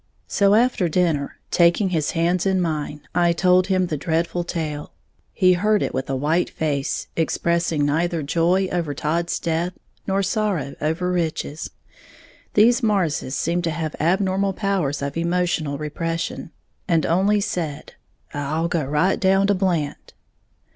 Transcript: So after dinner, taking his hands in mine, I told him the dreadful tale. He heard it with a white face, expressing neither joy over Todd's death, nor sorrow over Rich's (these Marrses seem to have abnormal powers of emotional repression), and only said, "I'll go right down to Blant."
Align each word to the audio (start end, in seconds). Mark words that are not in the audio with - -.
So 0.25 0.55
after 0.55 0.89
dinner, 0.89 1.37
taking 1.51 1.89
his 1.89 2.09
hands 2.17 2.47
in 2.47 2.59
mine, 2.59 3.01
I 3.13 3.33
told 3.33 3.67
him 3.67 3.85
the 3.85 3.97
dreadful 3.97 4.43
tale. 4.43 4.93
He 5.31 5.53
heard 5.53 5.83
it 5.83 5.93
with 5.93 6.09
a 6.09 6.15
white 6.15 6.49
face, 6.49 7.05
expressing 7.15 7.85
neither 7.85 8.23
joy 8.23 8.67
over 8.71 8.95
Todd's 8.95 9.39
death, 9.39 9.73
nor 10.07 10.23
sorrow 10.23 10.73
over 10.81 11.11
Rich's 11.11 11.69
(these 12.55 12.81
Marrses 12.81 13.33
seem 13.35 13.61
to 13.61 13.69
have 13.69 13.95
abnormal 13.99 14.53
powers 14.53 15.03
of 15.03 15.17
emotional 15.17 15.77
repression), 15.77 16.49
and 16.87 17.05
only 17.05 17.39
said, 17.39 17.93
"I'll 18.33 18.67
go 18.69 18.83
right 18.83 19.19
down 19.19 19.45
to 19.45 19.53
Blant." 19.53 20.15